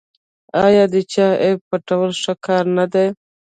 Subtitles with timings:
[0.65, 3.07] آیا د چا عیب پټول ښه کار نه دی؟